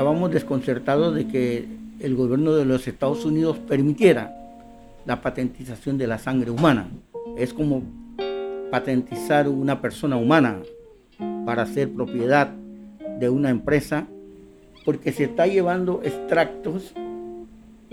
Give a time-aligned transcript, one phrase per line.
[0.00, 1.68] estábamos desconcertados de que
[2.00, 4.34] el gobierno de los Estados Unidos permitiera
[5.04, 6.88] la patentización de la sangre humana.
[7.36, 7.82] Es como
[8.70, 10.62] patentizar una persona humana
[11.44, 12.48] para ser propiedad
[13.18, 14.06] de una empresa
[14.86, 16.94] porque se está llevando extractos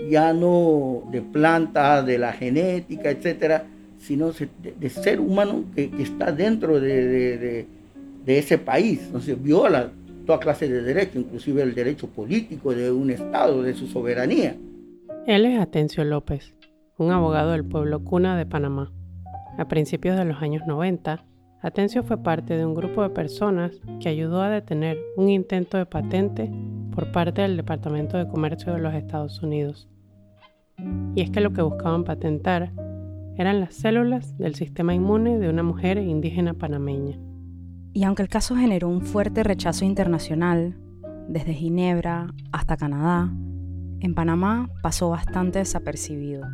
[0.08, 3.66] ya no de plantas, de la genética, etcétera,
[3.98, 7.66] sino de, ser humano que, está dentro de,
[8.24, 9.02] ese país.
[9.04, 9.90] Entonces viola
[10.28, 14.54] toda clase de derechos, inclusive el derecho político de un Estado, de su soberanía.
[15.26, 16.54] Él es Atencio López,
[16.98, 18.92] un abogado del pueblo cuna de Panamá.
[19.56, 21.24] A principios de los años 90,
[21.62, 25.86] Atencio fue parte de un grupo de personas que ayudó a detener un intento de
[25.86, 26.52] patente
[26.94, 29.88] por parte del Departamento de Comercio de los Estados Unidos.
[31.14, 32.70] Y es que lo que buscaban patentar
[33.38, 37.18] eran las células del sistema inmune de una mujer indígena panameña.
[37.98, 40.78] Y aunque el caso generó un fuerte rechazo internacional,
[41.26, 43.28] desde Ginebra hasta Canadá,
[43.98, 46.46] en Panamá pasó bastante desapercibido.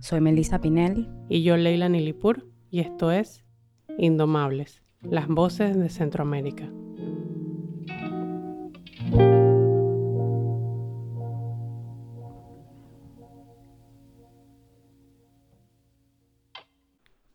[0.00, 1.10] Soy Melissa Pinel.
[1.28, 3.44] Y yo Leila Nilipur, y esto es
[3.98, 6.72] Indomables, las voces de Centroamérica.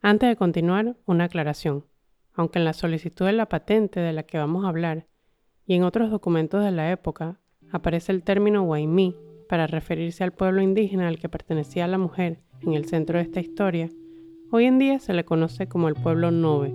[0.01, 1.90] Antes de continuar, una aclaración.
[2.33, 5.07] Aunque en la solicitud de la patente de la que vamos a hablar
[5.65, 7.39] y en otros documentos de la época
[7.71, 9.15] aparece el término Waimí
[9.49, 13.39] para referirse al pueblo indígena al que pertenecía la mujer en el centro de esta
[13.39, 13.89] historia,
[14.53, 16.73] Hoy en día se le conoce como el pueblo Nove,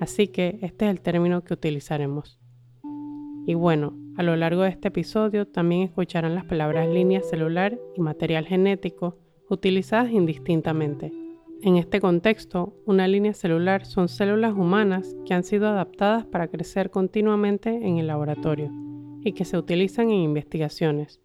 [0.00, 2.40] así que este es el término que utilizaremos.
[3.46, 8.00] Y bueno, a lo largo de este episodio también escucharán las palabras línea celular y
[8.00, 9.18] material genético
[9.50, 11.12] utilizadas indistintamente.
[11.64, 16.90] En este contexto, una línea celular son células humanas que han sido adaptadas para crecer
[16.90, 18.72] continuamente en el laboratorio
[19.20, 21.20] y que se utilizan en investigaciones.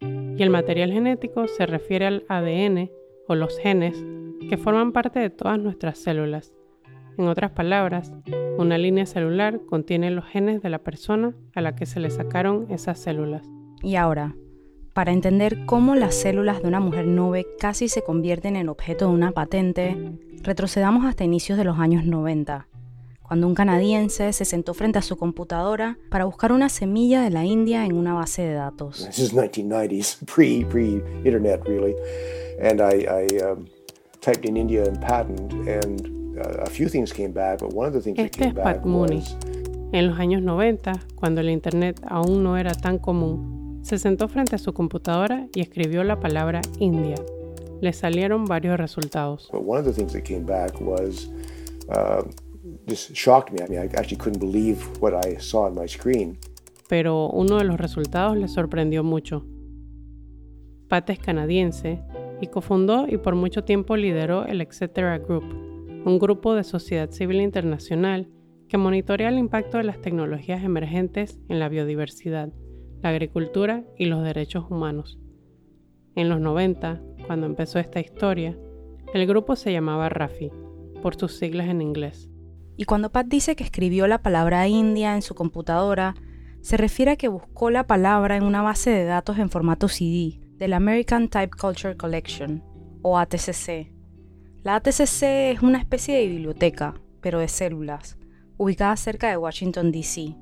[0.00, 2.90] Y el material genético se refiere al ADN
[3.28, 4.02] o los genes
[4.48, 6.54] que forman parte de todas nuestras células.
[7.18, 8.10] En otras palabras,
[8.56, 12.68] una línea celular contiene los genes de la persona a la que se le sacaron
[12.70, 13.46] esas células.
[13.82, 14.34] Y ahora,
[14.94, 19.12] para entender cómo las células de una mujer nube casi se convierten en objeto de
[19.12, 19.96] una patente,
[20.42, 22.68] retrocedamos hasta inicios de los años 90,
[23.20, 27.44] cuando un canadiense se sentó frente a su computadora para buscar una semilla de la
[27.44, 29.04] India en una base de datos.
[29.06, 31.96] This is 1990s, pre pre internet really,
[32.62, 33.66] and I, I um,
[34.20, 37.94] typed in India and patent, and uh, a few things came back, but one of
[37.94, 39.16] the things este that came es Pat Mooney.
[39.16, 39.36] Was...
[39.92, 44.56] En los años 90, cuando el Internet aún no era tan común, se sentó frente
[44.56, 47.16] a su computadora y escribió la palabra India.
[47.82, 49.50] Le salieron varios resultados.
[49.52, 51.30] But one of the things that came back was
[51.90, 52.22] uh,
[52.86, 53.62] this shocked me.
[53.62, 56.38] I mean, I actually couldn't believe what I saw on my screen.
[56.88, 59.44] Pero uno de los resultados le sorprendió mucho.
[60.88, 62.00] Pat es canadiense
[62.40, 64.80] y cofundó y por mucho tiempo lideró el Etc.
[65.26, 65.44] Group,
[66.06, 68.30] un grupo de sociedad civil internacional
[68.66, 72.50] que monitorea el impacto de las tecnologías emergentes en la biodiversidad,
[73.04, 75.18] la agricultura y los derechos humanos.
[76.16, 78.56] En los 90, cuando empezó esta historia,
[79.12, 80.50] el grupo se llamaba RAFI,
[81.02, 82.30] por sus siglas en inglés.
[82.78, 86.14] Y cuando Pat dice que escribió la palabra India en su computadora,
[86.62, 90.40] se refiere a que buscó la palabra en una base de datos en formato CD,
[90.56, 92.64] del American Type Culture Collection,
[93.02, 93.92] o ATCC.
[94.62, 98.16] La ATCC es una especie de biblioteca, pero de células,
[98.56, 100.36] ubicada cerca de Washington, D.C.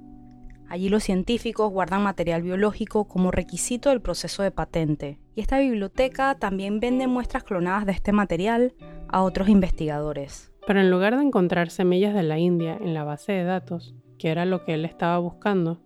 [0.73, 6.35] Allí los científicos guardan material biológico como requisito del proceso de patente, y esta biblioteca
[6.39, 8.73] también vende muestras clonadas de este material
[9.07, 10.51] a otros investigadores.
[10.67, 14.31] Pero en lugar de encontrar semillas de la India en la base de datos, que
[14.31, 15.83] era lo que él estaba buscando,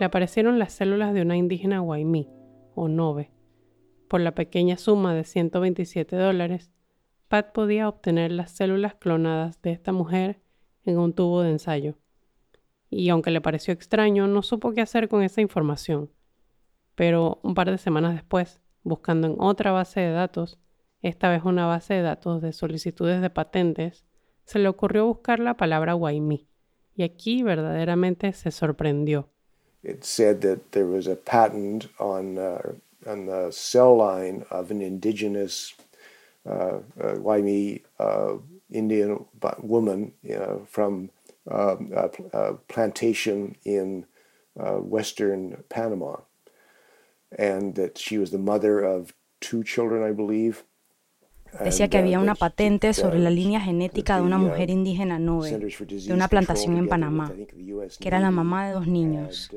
[0.00, 2.30] le aparecieron las células de una indígena Waimí,
[2.74, 3.30] o Nove,
[4.08, 6.72] por la pequeña suma de 127 dólares,
[7.28, 10.40] Pat podía obtener las células clonadas de esta mujer
[10.86, 11.98] en un tubo de ensayo.
[12.94, 16.10] Y aunque le pareció extraño, no supo qué hacer con esa información.
[16.94, 20.58] Pero un par de semanas después, buscando en otra base de datos,
[21.00, 24.04] esta vez una base de datos de solicitudes de patentes,
[24.44, 26.46] se le ocurrió buscar la palabra Waimi.
[26.94, 29.30] Y aquí verdaderamente se sorprendió.
[29.82, 32.60] It said that there was a patent on uh,
[33.06, 35.74] on the cell line of an indigenous
[36.44, 37.16] uh, uh,
[37.98, 38.38] uh,
[38.70, 39.24] Indian
[39.62, 41.08] woman you know, from
[42.68, 44.06] plantation in
[44.58, 46.16] uh, western Panama,
[47.36, 50.64] and that she was the mother of two children, I believe.
[51.60, 56.12] decía que había una patente sobre la línea genética de una mujer indígena Nove, de
[56.12, 57.30] una plantación en Panamá,
[58.00, 59.50] que era la mamá de dos niños.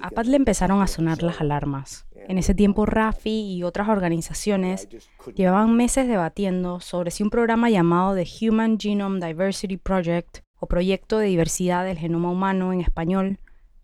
[0.00, 2.06] A Pat le empezaron a sonar las alarmas.
[2.14, 4.88] En ese tiempo, Rafi y otras organizaciones
[5.34, 11.18] llevaban meses debatiendo sobre si un programa llamado The Human Genome Diversity Project, o Proyecto
[11.18, 13.38] de Diversidad del Genoma Humano en español,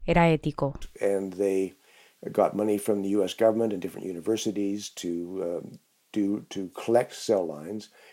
[0.06, 0.74] era ético.
[2.32, 5.08] got money from the US government and different universities to
[5.42, 5.78] um,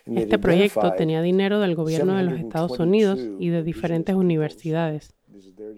[0.05, 5.15] este proyecto tenía dinero del gobierno de los Estados Unidos y de diferentes universidades,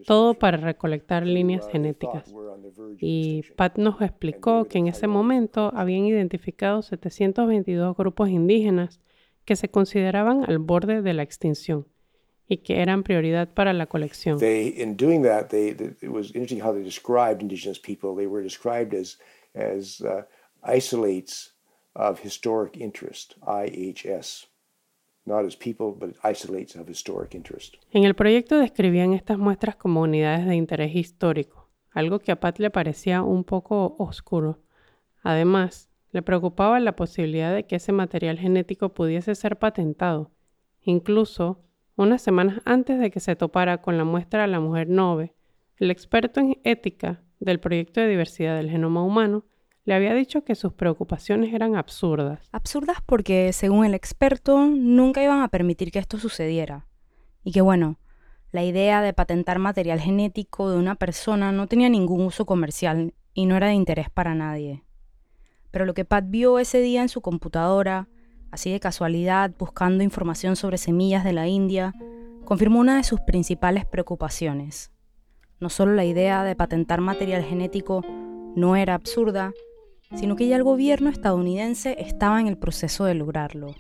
[0.05, 2.33] todo para recolectar líneas genéticas.
[2.99, 8.99] Y Pat nos explicó que en ese momento habían identificado 722 grupos indígenas
[9.45, 11.87] que se consideraban al borde de la extinción
[12.49, 14.39] y que eran prioridad para la colección.
[14.41, 15.69] in doing that, they,
[16.01, 18.15] it was interesting how they described indigenous people.
[18.15, 19.19] They were described as,
[19.53, 20.23] as uh,
[20.63, 21.53] isolates
[21.95, 24.47] of historic interest, IHS.
[25.25, 27.75] Not as people, but isolates of historic interest.
[27.91, 32.57] En el proyecto describían estas muestras como unidades de interés histórico, algo que a Pat
[32.57, 34.57] le parecía un poco oscuro.
[35.21, 40.31] Además, le preocupaba la posibilidad de que ese material genético pudiese ser patentado,
[40.81, 41.68] incluso
[42.03, 45.33] unas semanas antes de que se topara con la muestra la mujer Nove,
[45.77, 49.45] el experto en ética del proyecto de diversidad del genoma humano
[49.85, 52.47] le había dicho que sus preocupaciones eran absurdas.
[52.51, 56.85] Absurdas porque, según el experto, nunca iban a permitir que esto sucediera.
[57.43, 57.97] Y que bueno,
[58.51, 63.45] la idea de patentar material genético de una persona no tenía ningún uso comercial y
[63.45, 64.83] no era de interés para nadie.
[65.71, 68.07] Pero lo que Pat vio ese día en su computadora,
[68.51, 71.93] así de casualidad, buscando información sobre semillas de la India,
[72.45, 74.91] confirmó una de sus principales preocupaciones.
[75.59, 78.03] No solo la idea de patentar material genético
[78.55, 79.51] no era absurda,
[80.15, 83.75] sino que ya el gobierno estadounidense estaba en el proceso de lograrlo.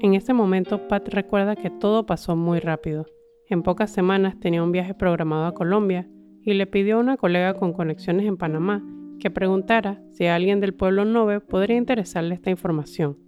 [0.00, 3.06] En ese momento, Pat recuerda que todo pasó muy rápido.
[3.48, 6.08] En pocas semanas tenía un viaje programado a Colombia
[6.42, 8.82] y le pidió a una colega con conexiones en Panamá
[9.18, 13.18] que preguntara si alguien del pueblo Nove podría interesarle esta información.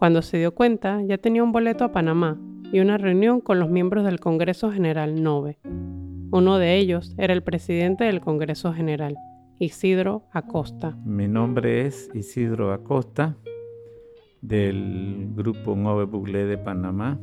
[0.00, 2.38] Cuando se dio cuenta, ya tenía un boleto a Panamá
[2.72, 5.58] y una reunión con los miembros del Congreso General Nove.
[6.30, 9.14] Uno de ellos era el presidente del Congreso General,
[9.58, 10.96] Isidro Acosta.
[11.04, 13.36] Mi nombre es Isidro Acosta
[14.40, 17.20] del grupo Nove Buglé de Panamá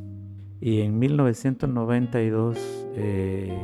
[0.62, 2.59] y en 1992
[2.95, 3.57] eh,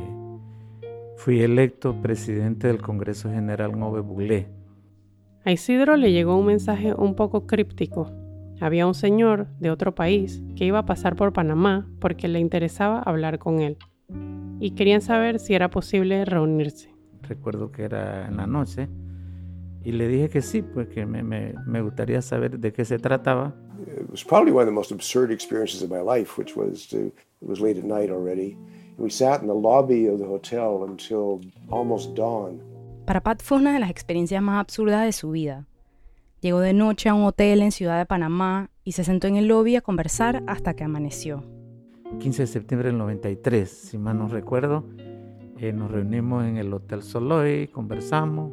[1.18, 4.48] fui electo presidente del Congreso General Nove Buglé.
[5.44, 8.10] A Isidro le llegó un mensaje un poco críptico.
[8.60, 13.00] Había un señor de otro país que iba a pasar por Panamá porque le interesaba
[13.00, 13.76] hablar con él
[14.60, 16.94] y querían saber si era posible reunirse
[17.28, 18.88] recuerdo que era en la noche,
[19.82, 22.98] y le dije que sí, pues que me, me, me gustaría saber de qué se
[22.98, 23.54] trataba.
[23.86, 27.06] It was probably one of the most absurd experiences of my life, which was to,
[27.06, 28.56] it was late at night already.
[28.96, 32.62] We sat in the lobby of the hotel until almost dawn.
[33.04, 35.66] Para Pat fue una de las experiencias más absurdas de su vida.
[36.44, 39.48] Llegó de noche a un hotel en Ciudad de Panamá y se sentó en el
[39.48, 41.42] lobby a conversar hasta que amaneció.
[42.18, 44.84] 15 de septiembre del 93, si mal no recuerdo,
[45.56, 48.52] eh, nos reunimos en el Hotel Soloy, conversamos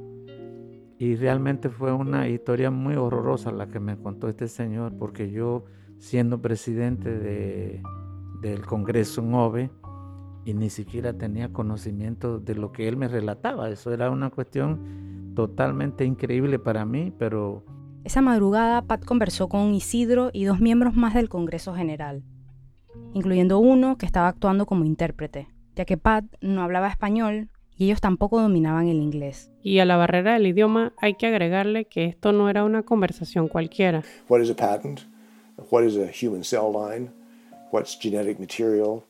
[1.00, 5.66] y realmente fue una historia muy horrorosa la que me contó este señor porque yo
[6.00, 7.84] siendo presidente de,
[8.40, 9.70] del Congreso NOVE
[10.46, 13.70] y ni siquiera tenía conocimiento de lo que él me relataba.
[13.70, 17.66] Eso era una cuestión totalmente increíble para mí, pero...
[18.04, 22.24] Esa madrugada Pat conversó con Isidro y dos miembros más del Congreso General,
[23.14, 28.02] incluyendo uno que estaba actuando como intérprete ya que Pat no hablaba español y ellos
[28.02, 29.52] tampoco dominaban el inglés.
[29.64, 33.48] Y a la barrera del idioma hay que agregarle que esto no era una conversación
[33.48, 34.04] cualquiera.
[34.28, 35.02] What is a patent?
[35.70, 37.10] What is a human cell line?
[37.72, 39.04] What's genetic material?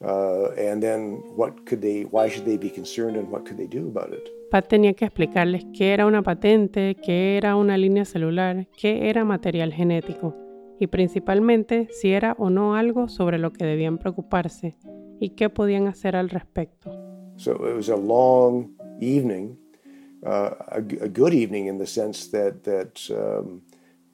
[0.00, 3.66] Uh, and then what could they, why should they be concerned and what could they
[3.66, 4.37] do about it?
[4.50, 9.24] Pat tenía que explicarles qué era una patente, qué era una línea celular, qué era
[9.24, 10.34] material genético
[10.80, 14.76] y principalmente si era o no algo sobre lo que debían preocuparse
[15.20, 16.90] y qué podían hacer al respecto.
[17.36, 19.58] So it was a long evening,
[20.24, 23.62] uh, a, good evening in the sense that that um,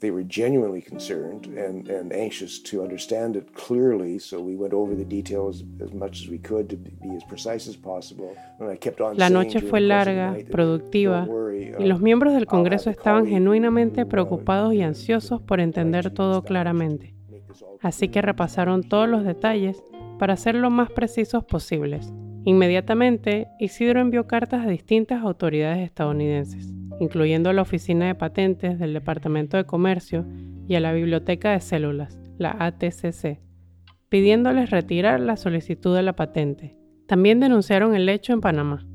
[0.04, 4.18] they were genuinely concerned and, and anxious to understand it clearly.
[4.18, 7.66] So we went over the details as much as we could to be as precise
[7.66, 8.36] as possible.
[8.60, 11.26] And I kept on La noche fue larga, productiva,
[11.78, 17.14] y los miembros del Congreso estaban genuinamente preocupados y ansiosos por entender todo claramente.
[17.80, 19.82] Así que repasaron todos los detalles
[20.18, 22.12] para ser lo más precisos posibles.
[22.44, 29.56] Inmediatamente, Isidro envió cartas a distintas autoridades estadounidenses, incluyendo la Oficina de Patentes del Departamento
[29.56, 30.26] de Comercio
[30.66, 33.40] y a la Biblioteca de Células, la ATCC,
[34.08, 36.76] pidiéndoles retirar la solicitud de la patente.
[37.06, 38.86] También denunciaron el hecho en Panamá,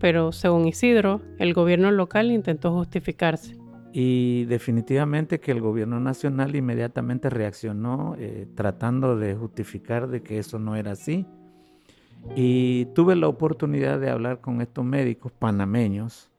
[0.00, 3.56] pero según Isidro, el gobierno local intentó justificarse.
[3.92, 10.58] Y definitivamente que el gobierno nacional inmediatamente reaccionó eh, tratando de justificar de que eso
[10.58, 11.26] no era así.
[12.34, 16.31] Y tuve la oportunidad de hablar con estos médicos panameños,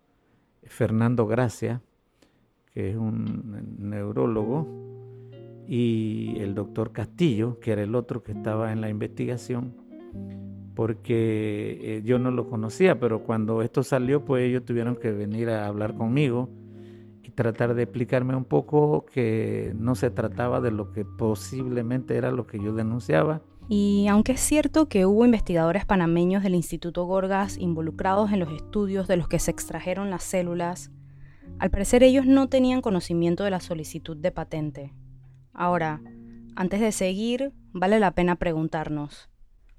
[0.74, 1.82] Fernando Gracia,
[2.74, 4.68] que es un neurólogo,
[5.68, 9.76] y el doctor Castillo, que era el otro que estaba en la investigación,
[10.74, 15.50] porque eh, yo no lo conocía, pero cuando esto salió, pues ellos tuvieron que venir
[15.52, 16.50] a hablar conmigo
[17.22, 22.32] y tratar de explicarme un poco que no se trataba de lo que posiblemente era
[22.32, 23.42] lo que yo denunciaba.
[23.70, 29.08] Y aunque es cierto que hubo investigadores panameños del Instituto Gorgas involucrados en los estudios
[29.08, 30.92] de los que se extrajeron las células,
[31.60, 34.94] al parecer ellos no tenían conocimiento de la solicitud de patente.
[35.54, 36.02] Ahora,
[36.56, 39.30] antes de seguir, vale la pena preguntarnos,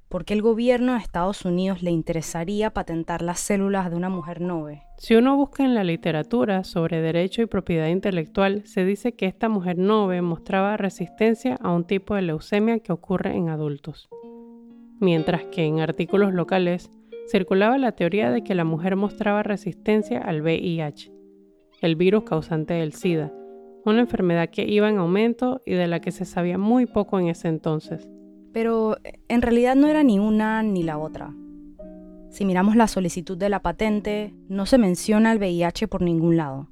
[0.09, 4.41] ¿por qué el gobierno de Estados Unidos le interesaría patentar las células de una mujer
[4.41, 4.83] nove?
[4.99, 9.49] Si uno busca en la literatura sobre derecho y propiedad intelectual, se dice que esta
[9.49, 14.09] mujer nove mostraba resistencia a un tipo de leucemia que ocurre en adultos.
[15.01, 16.91] Mientras que en artículos locales
[17.31, 21.13] circulaba la teoría de que la mujer mostraba resistencia al VIH,
[21.81, 23.33] el virus causante del SIDA,
[23.85, 27.29] una enfermedad que iba en aumento y de la que se sabía muy poco en
[27.29, 28.09] ese entonces.
[28.55, 28.97] Pero
[29.29, 31.35] en realidad no era ni una ni la otra.
[32.31, 36.71] Si miramos la solicitud de la patente, no se menciona el VIH por ningún lado.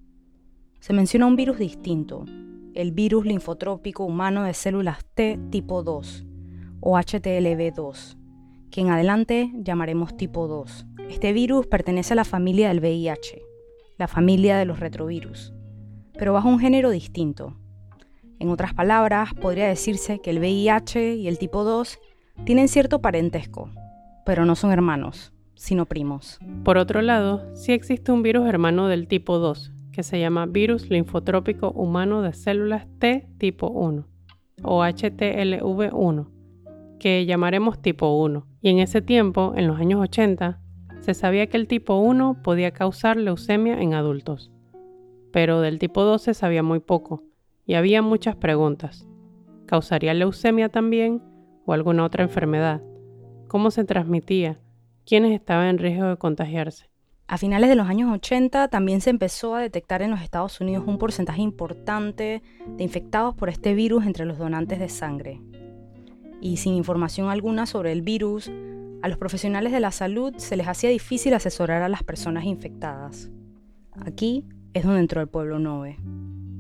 [0.81, 2.25] Se menciona un virus distinto,
[2.73, 6.25] el virus linfotrópico humano de células T tipo 2,
[6.81, 8.17] o HTLV2,
[8.71, 10.87] que en adelante llamaremos tipo 2.
[11.11, 13.43] Este virus pertenece a la familia del VIH,
[13.99, 15.53] la familia de los retrovirus
[16.23, 17.57] pero bajo un género distinto.
[18.43, 22.01] En otras palabras, podría decirse que el VIH y el tipo 2
[22.45, 23.71] tienen cierto parentesco,
[24.27, 26.41] pero no son hermanos, sino primos.
[26.65, 30.91] Por otro lado, sí existe un virus hermano del tipo 2, que se llama virus
[30.91, 34.09] linfotrópico humano de células T tipo 1,
[34.65, 36.29] o HTLV1,
[36.99, 38.45] que llamaremos tipo 1.
[38.61, 40.59] Y en ese tiempo, en los años 80,
[40.99, 44.51] se sabía que el tipo 1 podía causar leucemia en adultos
[45.33, 47.25] pero del tipo 2 se sabía muy poco
[47.67, 49.07] y había muchas preguntas.
[49.67, 51.23] ¿Causaría leucemia también
[51.65, 52.83] o alguna otra enfermedad?
[53.49, 54.59] ¿Cómo se transmitía?
[55.05, 56.93] ¿Quiénes estaban en riesgo de contagiarse?
[57.27, 60.85] A finales de los años 80 también se empezó a detectar en los Estados Unidos
[60.87, 65.41] un porcentaje importante de infectados por este virus entre los donantes de sangre.
[66.41, 68.51] Y sin información alguna sobre el virus,
[69.01, 73.31] a los profesionales de la salud se les hacía difícil asesorar a las personas infectadas.
[73.93, 75.97] Aquí es donde entró el pueblo Nove.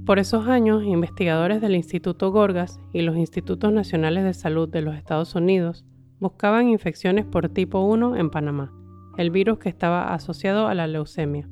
[0.06, 4.96] Por esos años, investigadores del Instituto Gorgas y los Institutos Nacionales de Salud de los
[4.96, 5.84] Estados Unidos
[6.18, 8.72] buscaban infecciones por tipo 1 en Panamá,
[9.16, 11.48] el virus que estaba asociado a la leucemia.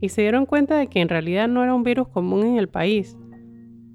[0.00, 2.68] Y se dieron cuenta de que en realidad no era un virus común en el
[2.68, 3.16] país,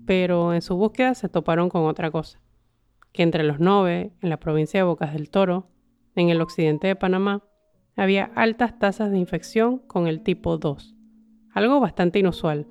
[0.08, 2.42] pero en su búsqueda se toparon con otra cosa,
[3.14, 5.68] que entre los Nove, en la provincia de Bocas del Toro,
[6.16, 7.44] en el occidente de Panamá,
[7.96, 10.96] había altas tasas de infección con el tipo 2
[11.54, 12.68] algo bastante inusual,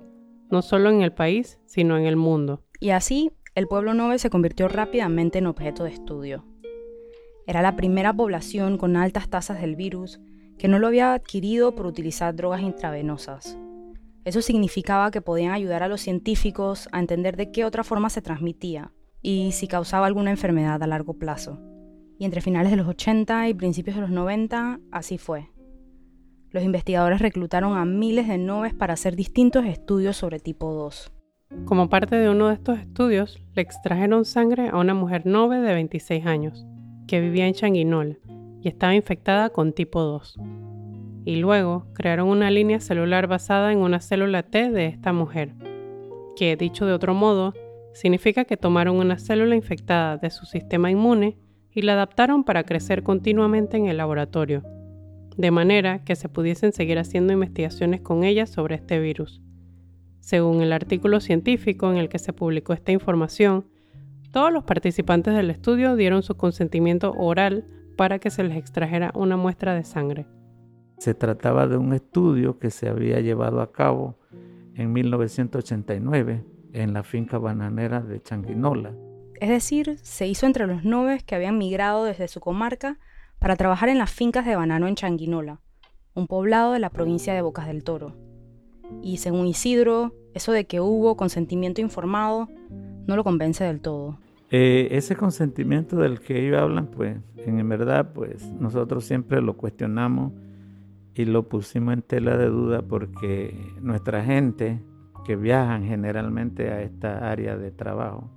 [0.51, 2.63] no solo en el país, sino en el mundo.
[2.79, 6.45] Y así, el pueblo Nove se convirtió rápidamente en objeto de estudio.
[7.47, 10.19] Era la primera población con altas tasas del virus
[10.57, 13.57] que no lo había adquirido por utilizar drogas intravenosas.
[14.23, 18.21] Eso significaba que podían ayudar a los científicos a entender de qué otra forma se
[18.21, 21.59] transmitía y si causaba alguna enfermedad a largo plazo.
[22.19, 25.50] Y entre finales de los 80 y principios de los 90, así fue
[26.51, 31.11] los investigadores reclutaron a miles de noves para hacer distintos estudios sobre tipo 2.
[31.65, 35.73] Como parte de uno de estos estudios, le extrajeron sangre a una mujer nove de
[35.73, 36.65] 26 años,
[37.07, 38.17] que vivía en Changuinola
[38.61, 40.39] y estaba infectada con tipo 2.
[41.23, 45.53] Y luego crearon una línea celular basada en una célula T de esta mujer,
[46.35, 47.53] que, dicho de otro modo,
[47.93, 51.37] significa que tomaron una célula infectada de su sistema inmune
[51.69, 54.63] y la adaptaron para crecer continuamente en el laboratorio
[55.37, 59.41] de manera que se pudiesen seguir haciendo investigaciones con ella sobre este virus.
[60.19, 63.65] Según el artículo científico en el que se publicó esta información,
[64.31, 67.65] todos los participantes del estudio dieron su consentimiento oral
[67.97, 70.25] para que se les extrajera una muestra de sangre.
[70.99, 74.19] Se trataba de un estudio que se había llevado a cabo
[74.75, 78.93] en 1989 en la finca bananera de Changuinola.
[79.39, 82.99] Es decir, se hizo entre los noves que habían migrado desde su comarca
[83.41, 85.61] para trabajar en las fincas de banano en Changuinola,
[86.13, 88.13] un poblado de la provincia de Bocas del Toro.
[89.01, 92.49] Y según Isidro, eso de que hubo consentimiento informado
[93.07, 94.19] no lo convence del todo.
[94.51, 100.33] Eh, ese consentimiento del que ellos hablan, pues en verdad, pues nosotros siempre lo cuestionamos
[101.15, 104.83] y lo pusimos en tela de duda porque nuestra gente
[105.25, 108.29] que viajan generalmente a esta área de trabajo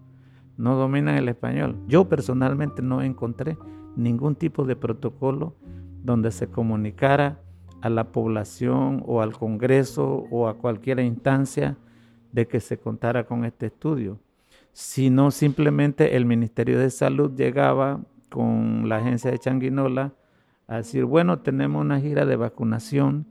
[0.57, 1.77] no dominan el español.
[1.89, 3.59] Yo personalmente no encontré
[3.97, 5.55] ningún tipo de protocolo
[6.03, 7.41] donde se comunicara
[7.81, 11.77] a la población o al Congreso o a cualquier instancia
[12.33, 14.19] de que se contara con este estudio,
[14.73, 20.13] sino simplemente el Ministerio de Salud llegaba con la agencia de Changuinola
[20.67, 23.27] a decir, bueno, tenemos una gira de vacunación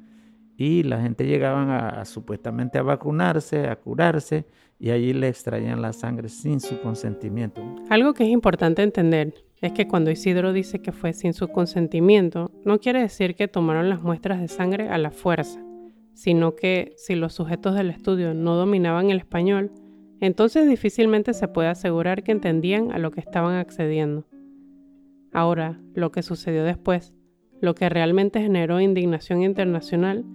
[0.56, 4.46] y la gente llegaba a, supuestamente a vacunarse, a curarse
[4.80, 7.62] y allí le extraían la sangre sin su consentimiento.
[7.90, 12.52] Algo que es importante entender es que cuando Isidro dice que fue sin su consentimiento,
[12.66, 15.64] no quiere decir que tomaron las muestras de sangre a la fuerza,
[16.14, 19.72] sino que si los sujetos del estudio no dominaban el español,
[20.20, 24.26] entonces difícilmente se puede asegurar que entendían a lo que estaban accediendo.
[25.32, 27.14] Ahora, lo que sucedió después,
[27.62, 30.26] lo que realmente generó indignación internacional,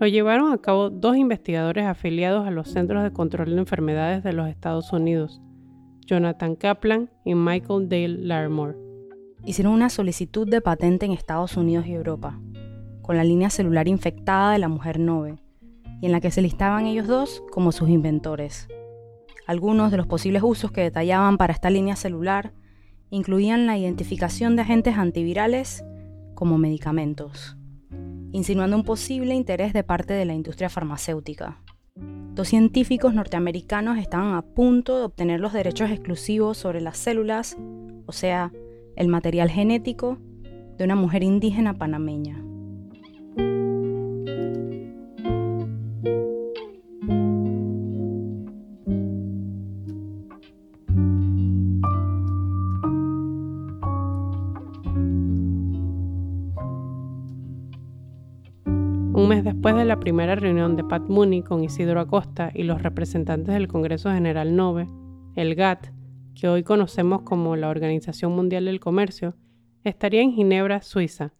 [0.00, 4.32] lo llevaron a cabo dos investigadores afiliados a los Centros de Control de Enfermedades de
[4.32, 5.40] los Estados Unidos,
[6.06, 8.76] Jonathan Kaplan y Michael Dale Larmore.
[9.44, 12.40] Hicieron una solicitud de patente en Estados Unidos y Europa,
[13.02, 15.36] con la línea celular infectada de la mujer Nove,
[16.00, 18.68] y en la que se listaban ellos dos como sus inventores.
[19.46, 22.52] Algunos de los posibles usos que detallaban para esta línea celular
[23.10, 25.84] incluían la identificación de agentes antivirales
[26.34, 27.56] como medicamentos,
[28.32, 31.60] insinuando un posible interés de parte de la industria farmacéutica.
[31.96, 37.56] Dos científicos norteamericanos estaban a punto de obtener los derechos exclusivos sobre las células,
[38.06, 38.52] o sea,
[38.96, 40.18] el material genético,
[40.78, 42.42] de una mujer indígena panameña.
[59.40, 63.66] Después de la primera reunión de Pat Mooney con Isidro Acosta y los representantes del
[63.66, 64.86] Congreso General 9,
[65.36, 65.86] el GATT,
[66.38, 69.34] que hoy conocemos como la Organización Mundial del Comercio,
[69.84, 71.32] estaría en Ginebra, Suiza,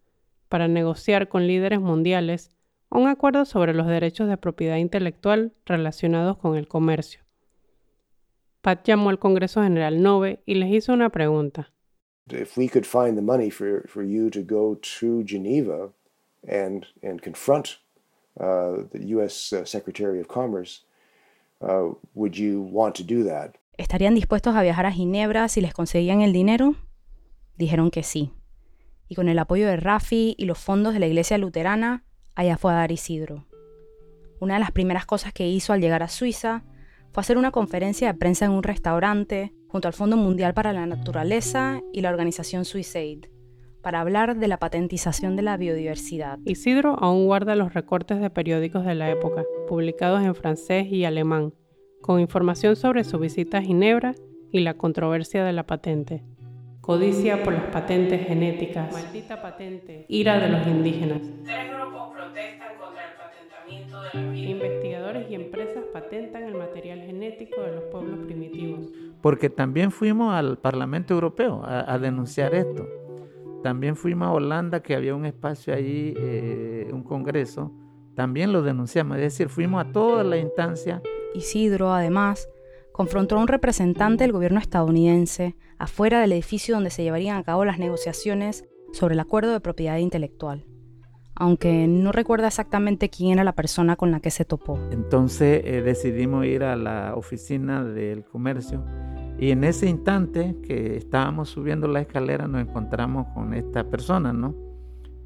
[0.48, 2.56] para negociar con líderes mundiales
[2.88, 7.20] un acuerdo sobre los derechos de propiedad intelectual relacionados con el comercio.
[8.62, 11.74] Pat llamó al Congreso General 9 y les hizo una pregunta.
[12.30, 14.78] If we could find the money for, for you to go
[16.48, 17.78] and, and confront
[18.40, 19.52] Uh, the U.S.
[19.52, 20.84] Uh, Secretary of Commerce,
[21.60, 23.56] uh, would you want to do that?
[23.76, 26.74] ¿Estarían dispuestos a viajar a Ginebra si les conseguían el dinero?
[27.58, 28.32] Dijeron que sí.
[29.08, 32.72] Y con el apoyo de Rafi y los fondos de la iglesia luterana, allá fue
[32.72, 33.44] a dar Isidro.
[34.40, 36.64] Una de las primeras cosas que hizo al llegar a Suiza
[37.12, 40.86] fue hacer una conferencia de prensa en un restaurante junto al Fondo Mundial para la
[40.86, 43.26] Naturaleza y la organización SwissAid
[43.82, 46.38] para hablar de la patentización de la biodiversidad.
[46.44, 51.52] Isidro aún guarda los recortes de periódicos de la época, publicados en francés y alemán,
[52.00, 54.14] con información sobre su visita a Ginebra
[54.52, 56.22] y la controversia de la patente.
[56.80, 58.92] Codicia por las patentes genéticas.
[58.92, 60.04] Maldita patente.
[60.08, 61.20] Ira de los indígenas.
[61.44, 64.50] Tres grupos protestan contra el patentamiento de la vida.
[64.50, 68.88] Investigadores y empresas patentan el material genético de los pueblos primitivos.
[69.20, 72.84] Porque también fuimos al Parlamento Europeo a, a denunciar esto.
[73.62, 77.72] También fuimos a Holanda, que había un espacio allí, eh, un congreso.
[78.14, 81.00] También lo denunciamos, es decir, fuimos a toda la instancia.
[81.34, 82.48] Isidro, además,
[82.92, 87.64] confrontó a un representante del gobierno estadounidense afuera del edificio donde se llevarían a cabo
[87.64, 90.66] las negociaciones sobre el acuerdo de propiedad intelectual,
[91.34, 94.78] aunque no recuerda exactamente quién era la persona con la que se topó.
[94.90, 98.84] Entonces eh, decidimos ir a la oficina del comercio
[99.42, 104.54] y en ese instante que estábamos subiendo la escalera nos encontramos con esta persona, ¿no?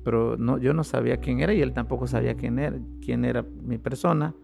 [0.05, 3.45] Pero no, yo no sabía quién era y él tampoco sabía quién era, quién era
[3.63, 4.35] mi persona.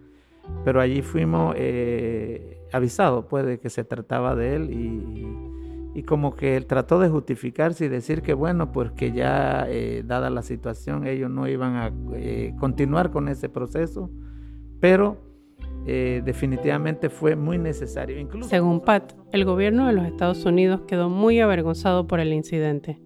[0.63, 4.71] Pero allí fuimos eh, avisados, pues, de que se trataba de él
[5.95, 10.05] y, como que él trató de justificarse y decir que, bueno, pues que ya, eh,
[10.07, 14.11] dada la situación, ellos no iban a eh, continuar con ese proceso,
[14.81, 15.32] pero
[15.87, 18.19] eh, definitivamente fue muy necesario.
[18.19, 23.01] Incluso Según Pat, el gobierno de los Estados Unidos quedó muy avergonzado por el incidente.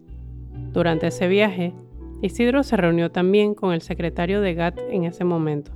[0.73, 1.75] Durante ese viaje,
[2.23, 5.73] Isidro se reunió también con el secretario de GATT en ese momento,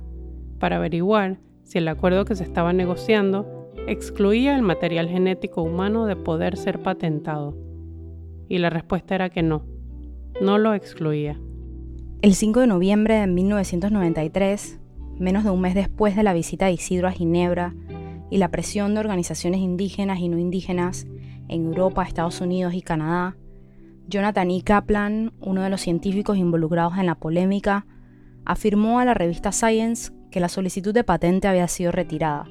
[0.59, 6.15] para averiguar si el acuerdo que se estaba negociando excluía el material genético humano de
[6.15, 7.57] poder ser patentado.
[8.47, 9.65] Y la respuesta era que no,
[10.41, 11.39] no lo excluía.
[12.21, 14.80] El 5 de noviembre de 1993,
[15.21, 17.73] menos de un mes después de la visita de Isidro a Ginebra
[18.29, 21.05] y la presión de organizaciones indígenas y no indígenas
[21.47, 23.37] en Europa, Estados Unidos y Canadá,
[24.07, 24.61] Jonathan E.
[24.63, 27.85] Kaplan, uno de los científicos involucrados en la polémica,
[28.45, 32.47] afirmó a la revista Science que la solicitud de patente había sido retirada,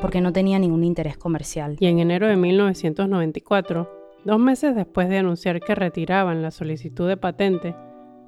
[0.00, 1.76] porque no tenía ningún interés comercial.
[1.80, 3.90] Y en enero de 1994,
[4.24, 7.74] dos meses después de anunciar que retiraban la solicitud de patente,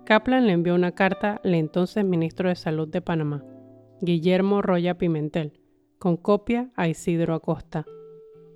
[0.05, 3.45] Kaplan le envió una carta al entonces ministro de Salud de Panamá,
[4.05, 5.53] Guillermo Roya Pimentel,
[6.01, 7.87] con copia a Isidro Acosta.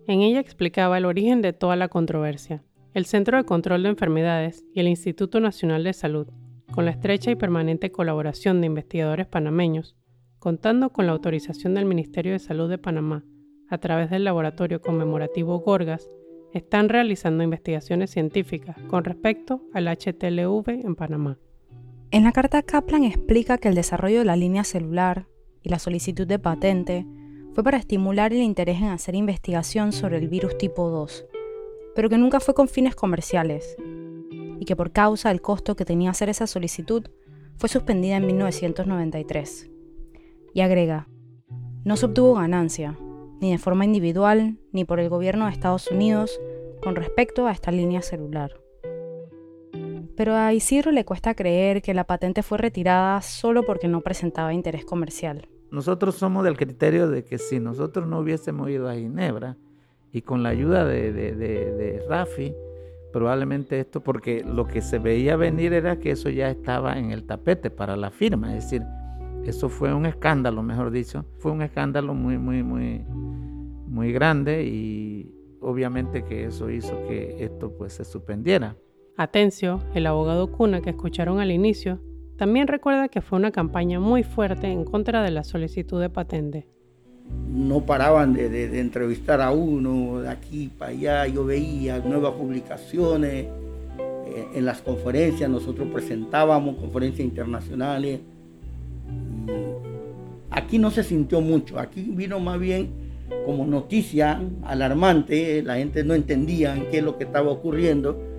[0.09, 4.65] En ella explicaba el origen de toda la controversia, el Centro de Control de Enfermedades
[4.75, 6.27] y el Instituto Nacional de Salud,
[6.73, 9.95] con la estrecha y permanente colaboración de investigadores panameños,
[10.41, 13.23] contando con la autorización del Ministerio de Salud de Panamá,
[13.71, 16.11] a través del laboratorio conmemorativo Gorgas,
[16.55, 21.39] están realizando investigaciones científicas con respecto al HTLV en Panamá.
[22.11, 25.29] En la carta Kaplan explica que el desarrollo de la línea celular
[25.67, 27.05] y la solicitud de patente
[27.53, 31.27] fue para estimular el interés en hacer investigación sobre el virus tipo 2,
[31.97, 33.77] pero que nunca fue con fines comerciales,
[34.61, 37.09] y que por causa del costo que tenía hacer esa solicitud,
[37.57, 39.69] fue suspendida en 1993.
[40.55, 41.09] Y agrega,
[41.85, 42.97] no se obtuvo ganancia,
[43.41, 46.41] ni de forma individual, ni por el gobierno de Estados Unidos,
[46.81, 48.53] con respecto a esta línea celular.
[50.15, 54.55] Pero a Isidro le cuesta creer que la patente fue retirada solo porque no presentaba
[54.55, 55.49] interés comercial.
[55.71, 59.57] Nosotros somos del criterio de que si nosotros no hubiésemos ido a Ginebra
[60.13, 62.55] y con la ayuda de, Rafi,
[63.13, 67.25] probablemente esto, porque lo que se veía venir era que eso ya estaba en el
[67.25, 68.83] tapete para la firma, es decir,
[69.45, 73.05] eso fue un escándalo, mejor dicho, fue un escándalo muy, muy, muy,
[73.87, 78.77] muy grande y obviamente que eso hizo que esto pues se suspendiera.
[79.17, 82.01] Atencio, el abogado Cuna que escucharon al inicio,
[82.37, 86.67] también recuerda que fue una campaña muy fuerte en contra de la solicitud de patente.
[87.51, 93.47] No paraban de, entrevistar a uno, de aquí para allá, yo veía nuevas publicaciones,
[94.27, 98.21] eh, en las conferencias nosotros presentábamos conferencias internacionales.
[100.51, 102.91] aquí no se sintió mucho, aquí vino más bien
[103.45, 108.36] como noticia alarmante, la gente no entendía qué es lo que estaba ocurriendo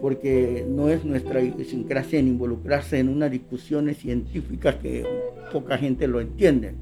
[0.00, 5.04] porque no es nuestra idiosincrasia en involucrarse en unas discusiones científicas que
[5.52, 6.74] poca gente lo entiende.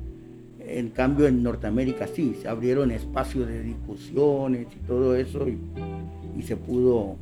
[0.60, 6.56] En cambio, en Norteamérica sí, se abrieron espacios de discusiones y todo eso y, se,
[6.56, 7.16] pudo,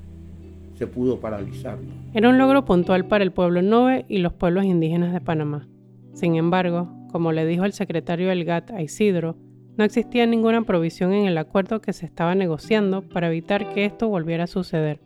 [0.74, 1.78] se pudo paralizar.
[2.12, 5.68] Era un logro puntual para el pueblo Nove y los pueblos indígenas de Panamá.
[6.12, 9.36] Sin embargo, como le dijo el secretario del GATT a Isidro,
[9.78, 14.08] no existía ninguna provisión en el acuerdo que se estaba negociando para evitar que esto
[14.08, 15.00] volviera a suceder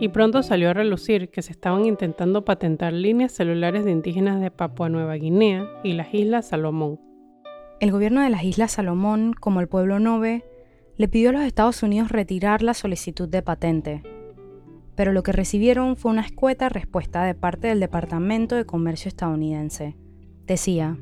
[0.00, 4.50] y pronto salió a relucir que se estaban intentando patentar líneas celulares de indígenas de
[4.50, 7.00] Papua Nueva Guinea y las Islas Salomón.
[7.80, 10.44] El gobierno de las Islas Salomón, como el pueblo Nove,
[10.96, 14.02] le pidió a los Estados Unidos retirar la solicitud de patente,
[14.94, 19.94] pero lo que recibieron fue una escueta respuesta de parte del Departamento de Comercio estadounidense.
[20.46, 20.96] Decía,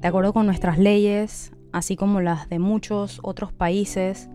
[0.00, 4.28] de acuerdo con nuestras leyes, así como las de muchos otros países,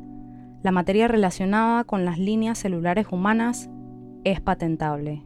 [0.64, 3.70] la materia relacionada con las líneas celulares humanas
[4.26, 5.24] es patentable.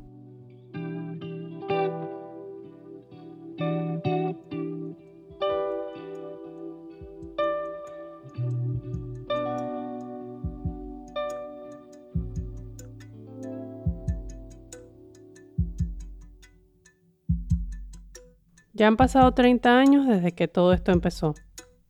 [18.74, 21.36] Ya han pasado 30 años desde que todo esto empezó,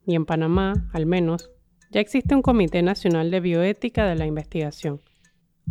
[0.06, 1.52] y en Panamá, al menos,
[1.92, 5.00] ya existe un Comité Nacional de Bioética de la Investigación,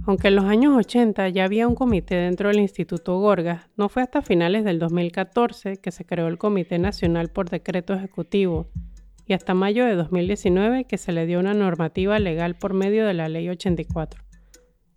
[0.06, 4.02] aunque en los años 80 ya había un comité dentro del Instituto Gorgas, no fue
[4.02, 8.68] hasta finales del 2014 que se creó el Comité Nacional por Decreto Ejecutivo
[9.26, 13.14] y hasta mayo de 2019 que se le dio una normativa legal por medio de
[13.14, 14.22] la Ley 84.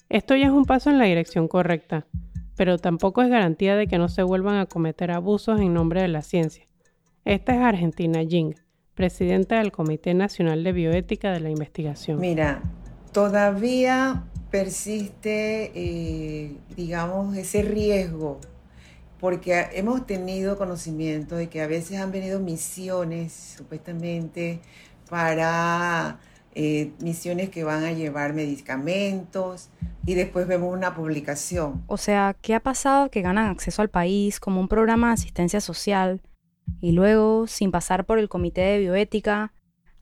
[0.09, 2.07] Esto ya es un paso en la dirección correcta,
[2.55, 6.07] pero tampoco es garantía de que no se vuelvan a cometer abusos en nombre de
[6.07, 6.67] la ciencia.
[7.25, 8.55] Esta es Argentina Jing,
[8.95, 12.19] presidenta del Comité Nacional de Bioética de la Investigación.
[12.19, 12.61] Mira,
[13.11, 18.39] todavía persiste, eh, digamos, ese riesgo,
[19.19, 24.59] porque hemos tenido conocimiento de que a veces han venido misiones, supuestamente,
[25.09, 26.19] para
[26.53, 29.69] eh, misiones que van a llevar medicamentos
[30.05, 31.83] y después vemos una publicación.
[31.87, 35.61] O sea, ¿qué ha pasado que ganan acceso al país como un programa de asistencia
[35.61, 36.21] social
[36.81, 39.53] y luego, sin pasar por el comité de bioética,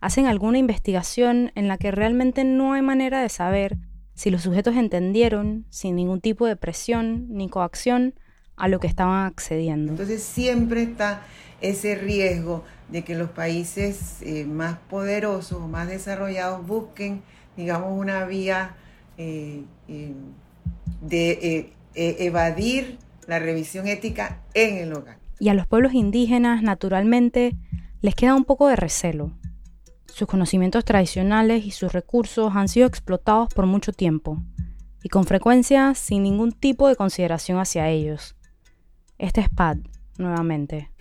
[0.01, 3.77] hacen alguna investigación en la que realmente no hay manera de saber
[4.19, 8.15] si los sujetos entendieron, sin ningún tipo de presión ni coacción,
[8.57, 9.93] a lo que estaban accediendo.
[9.93, 11.21] Entonces siempre está
[11.61, 17.21] ese riesgo de que los países eh, más poderosos o más desarrollados busquen,
[17.55, 18.75] digamos, una vía
[19.17, 20.11] eh, eh,
[20.99, 25.17] de evadir la revisión ética en el hogar.
[25.39, 27.55] Y a los pueblos indígenas, naturalmente,
[28.01, 29.31] les queda un poco de recelo.
[30.19, 34.43] Sus conocimientos tradicionales y sus recursos han sido explotados por mucho tiempo,
[35.01, 38.35] y con frecuencia sin ningún tipo de consideración hacia ellos.
[39.17, 39.77] Este es Pad,
[40.17, 40.91] nuevamente.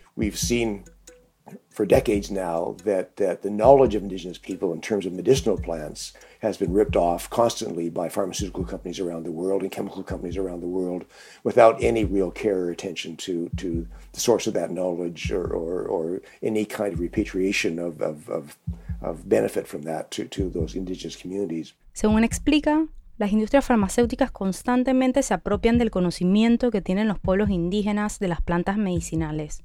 [1.78, 6.12] For decades now that, that the knowledge of indigenous people in terms of medicinal plants
[6.40, 10.60] has been ripped off constantly by pharmaceutical companies around the world and chemical companies around
[10.60, 11.04] the world
[11.44, 15.84] without any real care or attention to, to the source of that knowledge or, or,
[15.84, 18.56] or any kind of repatriation of, of, of,
[19.00, 21.74] of benefit from that to, to those indigenous communities.
[21.92, 22.88] Según explica,
[23.18, 28.42] las industrias farmacéuticas constantemente se apropian del conocimiento que tienen los pueblos indígenas de las
[28.42, 29.62] plantas medicinales.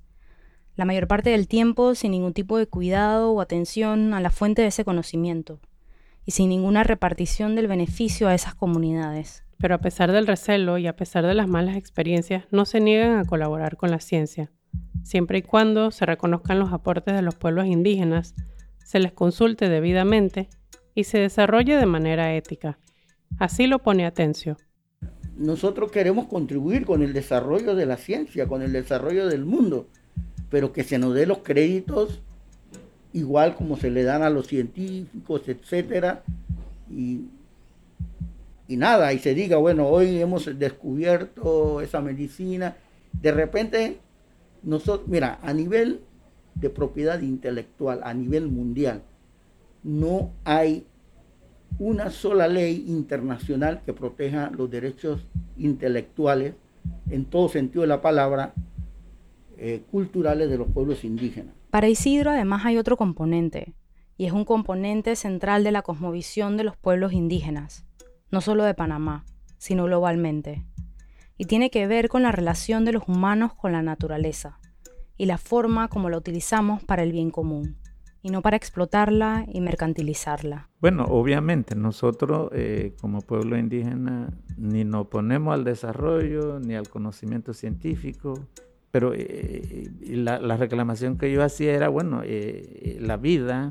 [0.75, 4.63] La mayor parte del tiempo sin ningún tipo de cuidado o atención a la fuente
[4.63, 5.59] de ese conocimiento,
[6.25, 9.43] y sin ninguna repartición del beneficio a esas comunidades.
[9.59, 13.19] Pero a pesar del recelo y a pesar de las malas experiencias, no se niegan
[13.19, 14.51] a colaborar con la ciencia.
[15.03, 18.33] Siempre y cuando se reconozcan los aportes de los pueblos indígenas,
[18.83, 20.49] se les consulte debidamente
[20.95, 22.79] y se desarrolle de manera ética.
[23.37, 24.57] Así lo pone Atencio.
[25.35, 29.87] Nosotros queremos contribuir con el desarrollo de la ciencia, con el desarrollo del mundo,
[30.53, 32.21] pero que se nos dé los créditos
[33.11, 36.21] igual como se le dan a los científicos, etcétera,
[36.91, 37.21] y,
[38.67, 42.75] y nada, y se diga, bueno, hoy hemos descubierto esa medicina,
[43.19, 43.97] de repente
[44.61, 46.01] nosotros, mira, a nivel
[46.53, 49.01] de propiedad intelectual, a nivel mundial,
[49.81, 50.85] no hay
[51.79, 55.25] una sola ley internacional que proteja los derechos
[55.57, 56.53] intelectuales
[57.09, 58.53] en todo sentido de la palabra
[59.57, 61.53] eh, culturales de los pueblos indígenas.
[61.69, 63.73] Para Isidro además hay otro componente,
[64.17, 67.85] y es un componente central de la cosmovisión de los pueblos indígenas,
[68.31, 69.25] no solo de Panamá,
[69.57, 70.65] sino globalmente,
[71.37, 74.59] y tiene que ver con la relación de los humanos con la naturaleza
[75.17, 77.77] y la forma como la utilizamos para el bien común
[78.21, 80.69] y no para explotarla y mercantilizarla.
[80.79, 87.53] Bueno, obviamente nosotros eh, como pueblo indígena ni nos oponemos al desarrollo ni al conocimiento
[87.53, 88.47] científico,
[88.93, 93.69] pero eh, la, reclamación que yo hacía era, bueno, eh, la vida,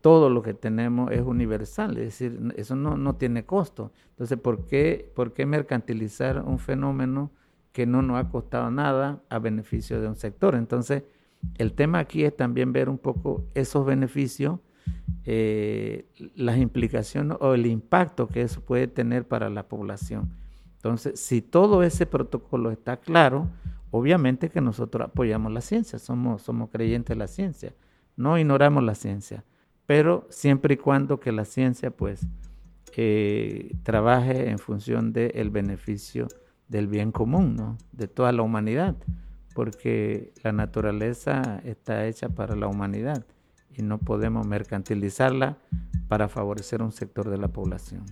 [0.00, 3.92] todo lo que tenemos es universal, es decir, eso no, no tiene costo.
[4.10, 7.30] Entonces, ¿por qué, ¿por qué mercantilizar un fenómeno
[7.72, 10.56] que no nos ha costado nada a beneficio de un sector?
[10.56, 11.04] Entonces,
[11.58, 14.58] el tema aquí es también ver un poco esos beneficios,
[15.24, 20.30] eh, las implicaciones o el impacto que eso puede tener para la población.
[20.76, 23.48] Entonces, si todo ese protocolo está claro,
[23.90, 27.74] obviamente que nosotros apoyamos la ciencia, somos, creyentes de la ciencia,
[28.16, 29.44] no ignoramos la ciencia,
[29.86, 32.26] pero siempre y cuando que la ciencia pues
[32.96, 36.28] eh, trabaje en función del beneficio
[36.68, 37.78] del bien común, ¿no?
[37.92, 38.96] de toda la humanidad
[39.56, 43.24] porque la naturaleza está hecha para la humanidad
[43.74, 45.56] y no podemos mercantilizarla
[46.08, 48.04] para favorecer un sector de la población.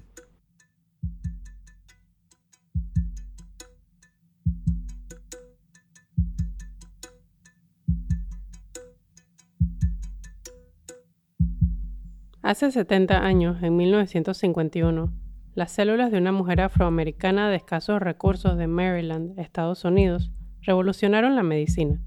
[12.44, 15.14] Hace 70 años, en 1951,
[15.54, 20.30] las células de una mujer afroamericana de escasos recursos de Maryland, Estados Unidos,
[20.60, 22.02] revolucionaron la medicina,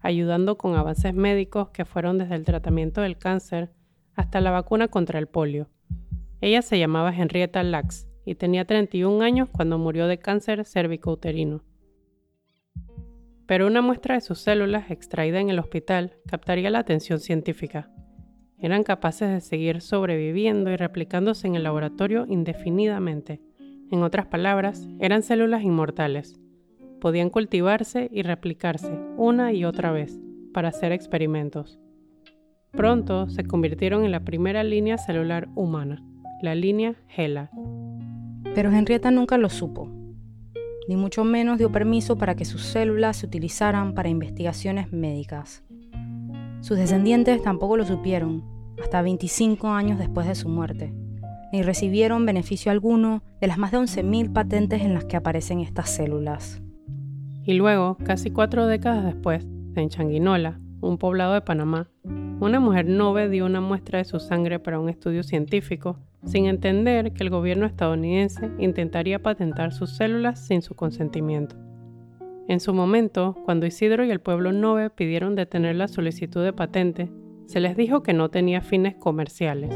[0.00, 3.72] ayudando con avances médicos que fueron desde el tratamiento del cáncer
[4.14, 5.70] hasta la vacuna contra el polio.
[6.42, 11.64] Ella se llamaba Henrietta Lacks y tenía 31 años cuando murió de cáncer cervicouterino.
[13.46, 17.90] Pero una muestra de sus células extraída en el hospital captaría la atención científica.
[18.62, 23.40] Eran capaces de seguir sobreviviendo y replicándose en el laboratorio indefinidamente.
[23.90, 26.40] En otras palabras, eran células inmortales,
[27.00, 30.20] podían cultivarse y replicarse una y otra vez
[30.52, 31.80] para hacer experimentos.
[32.72, 36.04] Pronto se convirtieron en la primera línea celular humana,
[36.42, 37.50] la línea HeLa.
[38.54, 39.88] Pero Henrietta nunca lo supo,
[40.88, 45.64] ni mucho menos dio permiso para que sus células se utilizaran para investigaciones médicas.
[46.60, 48.44] Sus descendientes tampoco lo supieron
[48.82, 50.92] hasta 25 años después de su muerte,
[51.52, 55.90] ni recibieron beneficio alguno de las más de 11.000 patentes en las que aparecen estas
[55.90, 56.62] células.
[57.44, 61.88] Y luego, casi cuatro décadas después, en Changuinola, un poblado de Panamá,
[62.40, 67.12] una mujer nove dio una muestra de su sangre para un estudio científico, sin entender
[67.12, 71.56] que el gobierno estadounidense intentaría patentar sus células sin su consentimiento.
[72.50, 77.08] En su momento, cuando Isidro y el pueblo Nove pidieron detener la solicitud de patente,
[77.46, 79.72] se les dijo que no tenía fines comerciales.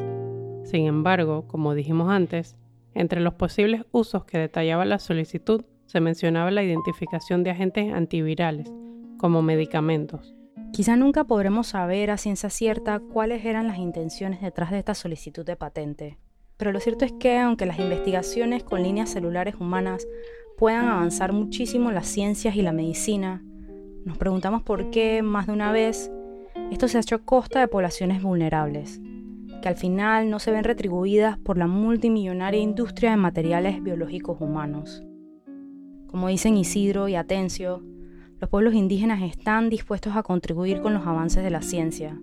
[0.65, 2.57] Sin embargo, como dijimos antes,
[2.93, 8.73] entre los posibles usos que detallaba la solicitud se mencionaba la identificación de agentes antivirales,
[9.19, 10.35] como medicamentos.
[10.73, 15.47] Quizá nunca podremos saber a ciencia cierta cuáles eran las intenciones detrás de esta solicitud
[15.47, 16.19] de patente,
[16.57, 20.09] pero lo cierto es que aunque las investigaciones con líneas celulares humanas
[20.57, 23.43] puedan avanzar muchísimo las ciencias y la medicina,
[24.05, 26.13] nos preguntamos por qué, más de una vez,
[26.71, 29.01] esto se ha hecho a costa de poblaciones vulnerables,
[29.63, 35.03] que al final no se ven retribuidas por la multimillonaria industria de materiales biológicos humanos.
[36.07, 37.83] Como dicen Isidro y Atencio,
[38.41, 42.21] los pueblos indígenas están dispuestos a contribuir con los avances de la ciencia,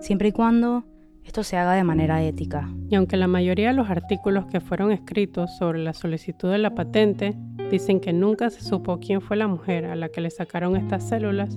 [0.00, 0.84] siempre y cuando
[1.22, 2.68] esto se haga de manera ética.
[2.88, 6.74] Y aunque la mayoría de los artículos que fueron escritos sobre la solicitud de la
[6.74, 7.36] patente
[7.70, 11.08] dicen que nunca se supo quién fue la mujer a la que le sacaron estas
[11.08, 11.56] células,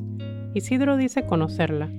[0.54, 1.89] Isidro dice conocerla.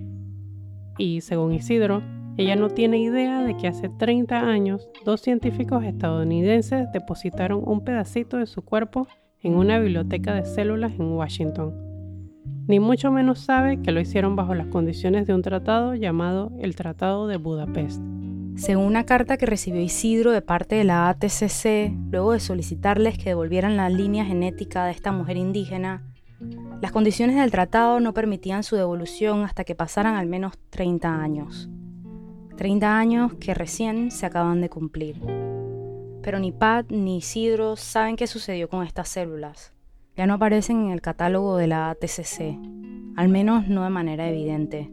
[0.97, 2.03] Y según Isidro,
[2.37, 8.37] ella no tiene idea de que hace 30 años dos científicos estadounidenses depositaron un pedacito
[8.37, 9.07] de su cuerpo
[9.41, 11.75] en una biblioteca de células en Washington.
[12.67, 16.77] Ni mucho menos sabe que lo hicieron bajo las condiciones de un tratado llamado el
[16.77, 18.01] Tratado de Budapest.
[18.57, 23.31] Según una carta que recibió Isidro de parte de la ATCC, luego de solicitarles que
[23.31, 26.05] devolvieran la línea genética de esta mujer indígena,
[26.81, 31.69] las condiciones del tratado no permitían su devolución hasta que pasaran al menos 30 años.
[32.57, 35.21] 30 años que recién se acaban de cumplir.
[36.23, 39.73] Pero ni Pat ni Isidro saben qué sucedió con estas células.
[40.17, 42.57] Ya no aparecen en el catálogo de la ATCC,
[43.17, 44.91] al menos no de manera evidente.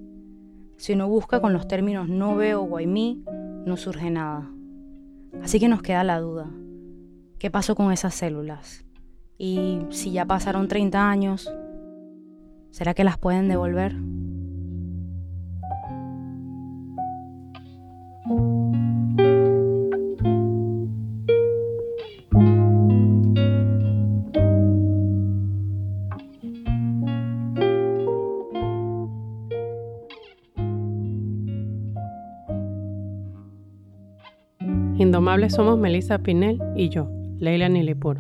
[0.78, 3.24] Si uno busca con los términos Nove o Guaymí,
[3.66, 4.50] no surge nada.
[5.42, 6.50] Así que nos queda la duda.
[7.40, 8.86] ¿Qué pasó con esas células?
[9.38, 11.52] Y si ya pasaron 30 años,
[12.70, 13.96] ¿será que las pueden devolver?
[35.50, 38.20] Somos Melissa Pinel y yo, Leila Nilipur.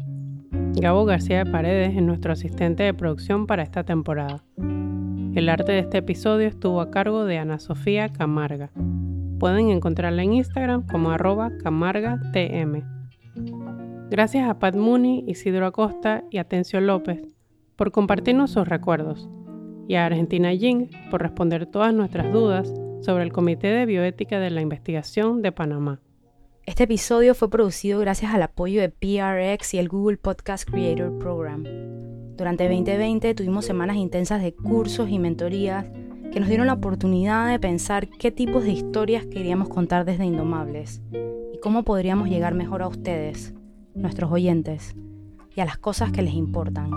[0.73, 4.43] Gabo García de Paredes es nuestro asistente de producción para esta temporada.
[5.35, 8.71] El arte de este episodio estuvo a cargo de Ana Sofía Camarga.
[9.39, 12.81] Pueden encontrarla en Instagram como arroba camargatm.
[14.09, 17.21] Gracias a Pat Mooney, Isidro Acosta y Atencio López
[17.75, 19.29] por compartirnos sus recuerdos
[19.87, 24.49] y a Argentina Ying por responder todas nuestras dudas sobre el Comité de Bioética de
[24.49, 26.01] la Investigación de Panamá.
[26.67, 31.63] Este episodio fue producido gracias al apoyo de PRX y el Google Podcast Creator Program.
[32.37, 35.87] Durante 2020 tuvimos semanas intensas de cursos y mentorías
[36.31, 41.01] que nos dieron la oportunidad de pensar qué tipos de historias queríamos contar desde Indomables
[41.51, 43.55] y cómo podríamos llegar mejor a ustedes,
[43.95, 44.95] nuestros oyentes,
[45.55, 46.91] y a las cosas que les importan.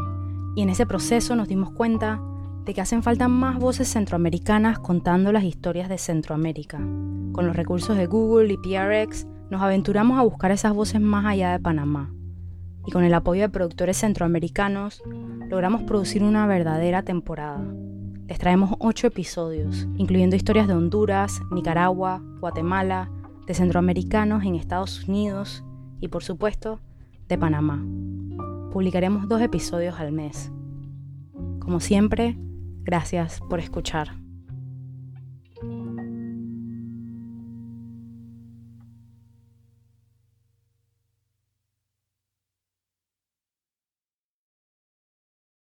[0.57, 2.21] Y en ese proceso nos dimos cuenta
[2.67, 6.79] de que hacen falta más voces centroamericanas contando las historias de Centroamérica.
[7.33, 11.53] Con los recursos de Google y PRX, nos aventuramos a buscar esas voces más allá
[11.53, 12.11] de Panamá.
[12.87, 15.03] Y con el apoyo de productores centroamericanos,
[15.49, 17.65] logramos producir una verdadera temporada.
[18.27, 23.11] Les traemos ocho episodios, incluyendo historias de Honduras, Nicaragua, Guatemala,
[23.47, 25.65] de centroamericanos en Estados Unidos
[26.01, 26.81] y, por supuesto,
[27.29, 27.85] de Panamá.
[28.73, 30.51] Publicaremos dos episodios al mes.
[31.61, 32.37] Como siempre,
[32.83, 34.24] gracias por escuchar.